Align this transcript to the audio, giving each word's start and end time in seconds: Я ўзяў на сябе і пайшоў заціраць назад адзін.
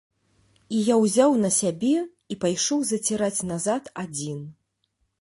Я 0.75 0.95
ўзяў 1.03 1.35
на 1.43 1.51
сябе 1.59 1.93
і 2.31 2.39
пайшоў 2.47 2.79
заціраць 2.95 3.45
назад 3.55 3.83
адзін. 4.07 4.45